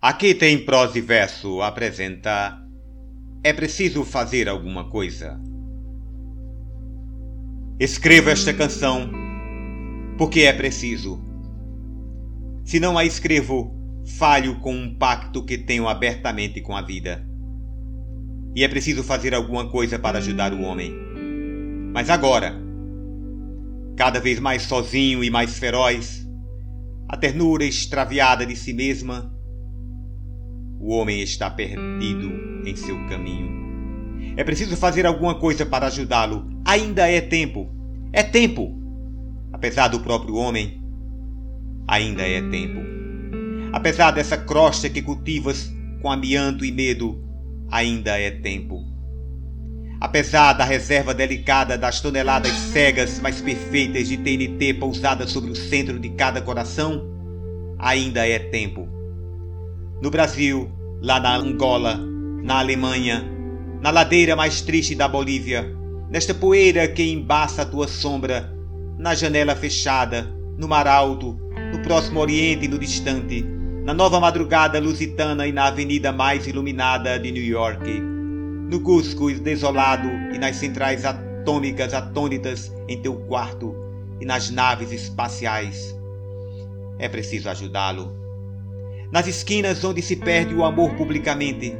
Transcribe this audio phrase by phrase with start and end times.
[0.00, 2.56] Aqui tem prosa e verso apresenta
[3.42, 5.40] É preciso fazer alguma coisa.
[7.80, 9.10] Escreva esta canção
[10.16, 11.20] porque é preciso.
[12.64, 13.74] Se não a escrevo,
[14.16, 17.26] falho com um pacto que tenho abertamente com a vida.
[18.54, 20.94] E é preciso fazer alguma coisa para ajudar o homem.
[21.92, 22.54] Mas agora,
[23.96, 26.24] cada vez mais sozinho e mais feroz,
[27.08, 29.36] a ternura extraviada de si mesma,
[30.80, 32.30] o homem está perdido
[32.64, 33.68] em seu caminho.
[34.36, 36.48] É preciso fazer alguma coisa para ajudá-lo.
[36.64, 37.68] Ainda é tempo.
[38.12, 38.78] É tempo.
[39.52, 40.80] Apesar do próprio homem,
[41.86, 42.80] ainda é tempo.
[43.72, 47.20] Apesar dessa crosta que cultivas com amianto e medo,
[47.70, 48.86] ainda é tempo.
[50.00, 55.98] Apesar da reserva delicada das toneladas cegas mais perfeitas de TNT pousadas sobre o centro
[55.98, 57.04] de cada coração,
[57.78, 58.97] ainda é tempo.
[60.00, 60.70] No Brasil,
[61.00, 61.98] lá na Angola,
[62.42, 63.24] na Alemanha,
[63.80, 65.74] na ladeira mais triste da Bolívia,
[66.10, 68.52] nesta poeira que embaça a tua sombra,
[68.98, 71.38] na janela fechada, no mar alto,
[71.72, 73.44] no próximo Oriente e no distante,
[73.84, 78.18] na nova madrugada lusitana e na avenida mais iluminada de New York
[78.68, 83.74] no Cusco desolado e nas centrais atômicas atônitas em teu quarto
[84.20, 85.96] e nas naves espaciais.
[86.98, 88.14] É preciso ajudá-lo.
[89.10, 91.74] Nas esquinas onde se perde o amor publicamente,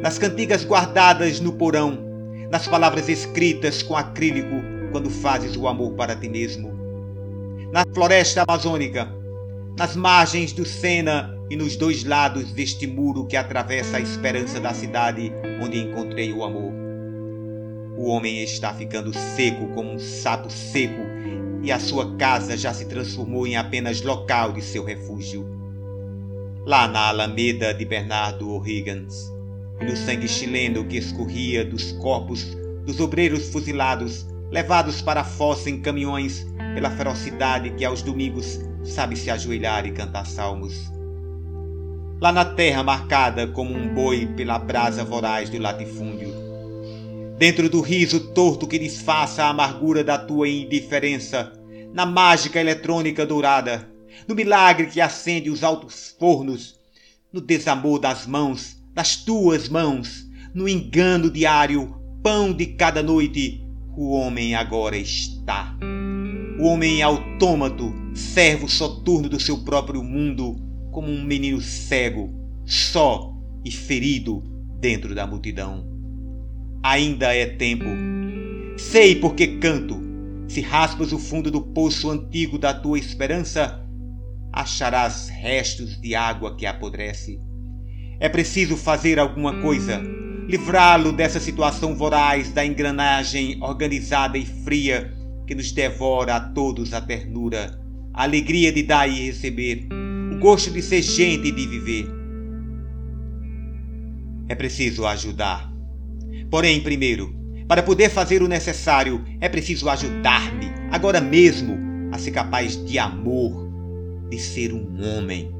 [0.00, 1.98] nas cantigas guardadas no porão,
[2.50, 4.56] nas palavras escritas com acrílico
[4.90, 6.72] quando fazes o amor para ti mesmo.
[7.70, 9.06] Na floresta amazônica,
[9.78, 14.72] nas margens do Sena e nos dois lados deste muro que atravessa a esperança da
[14.72, 15.30] cidade
[15.62, 16.72] onde encontrei o amor.
[17.98, 21.02] O homem está ficando seco como um sapo seco
[21.62, 25.59] e a sua casa já se transformou em apenas local de seu refúgio.
[26.66, 29.14] Lá na Alameda de Bernardo O'Higgins,
[29.80, 35.70] e no sangue chileno que escorria dos corpos dos obreiros fuzilados, levados para a fossa
[35.70, 40.90] em caminhões pela ferocidade que aos domingos sabe se ajoelhar e cantar salmos
[42.20, 46.28] lá na terra marcada como um boi pela brasa voraz do latifúndio.
[47.38, 51.50] Dentro do riso torto que disfarça a amargura da tua indiferença,
[51.94, 53.89] na mágica eletrônica dourada,
[54.26, 56.78] no milagre que acende os altos fornos,
[57.32, 63.64] no desamor das mãos, das tuas mãos, no engano diário, pão de cada noite,
[63.96, 65.76] o homem agora está.
[66.58, 70.56] O homem autômato, servo soturno do seu próprio mundo,
[70.90, 72.34] como um menino cego,
[72.66, 73.32] só
[73.64, 74.42] e ferido
[74.78, 75.86] dentro da multidão.
[76.82, 77.84] Ainda é tempo.
[78.76, 80.00] Sei por que canto.
[80.48, 83.86] Se raspas o fundo do poço antigo da tua esperança,
[84.52, 87.40] acharás restos de água que apodrece.
[88.18, 90.00] É preciso fazer alguma coisa,
[90.48, 95.12] livrá-lo dessa situação voraz da engrenagem organizada e fria
[95.46, 97.80] que nos devora a todos a ternura,
[98.12, 99.88] a alegria de dar e receber
[100.40, 102.06] gosto de ser gente e de viver.
[104.48, 105.70] É preciso ajudar.
[106.50, 107.32] Porém, primeiro,
[107.68, 111.78] para poder fazer o necessário, é preciso ajudar-me, agora mesmo,
[112.10, 113.69] a ser capaz de amor,
[114.30, 115.50] de ser um homem.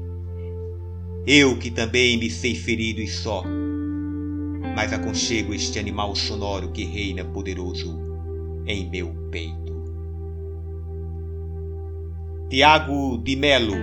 [1.27, 3.43] Eu que também me sei ferido e só,
[4.75, 7.99] mas aconchego este animal sonoro que reina poderoso
[8.65, 9.71] em meu peito.
[12.49, 13.75] Tiago de Melo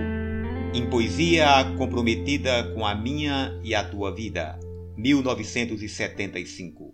[0.73, 4.59] em poesia comprometida com a minha e a tua vida.
[4.97, 6.93] 1975